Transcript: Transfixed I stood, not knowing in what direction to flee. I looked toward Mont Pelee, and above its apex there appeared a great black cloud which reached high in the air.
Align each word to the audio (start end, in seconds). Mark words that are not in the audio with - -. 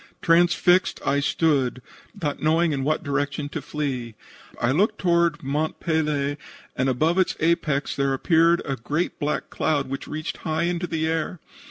Transfixed 0.19 0.99
I 1.05 1.19
stood, 1.19 1.79
not 2.19 2.39
knowing 2.41 2.71
in 2.71 2.83
what 2.83 3.03
direction 3.03 3.49
to 3.49 3.61
flee. 3.61 4.15
I 4.59 4.71
looked 4.71 4.97
toward 4.97 5.43
Mont 5.43 5.79
Pelee, 5.79 6.37
and 6.75 6.89
above 6.89 7.19
its 7.19 7.35
apex 7.39 7.95
there 7.95 8.11
appeared 8.15 8.63
a 8.65 8.75
great 8.75 9.19
black 9.19 9.51
cloud 9.51 9.87
which 9.91 10.07
reached 10.07 10.37
high 10.37 10.63
in 10.63 10.79
the 10.79 11.05
air. 11.07 11.39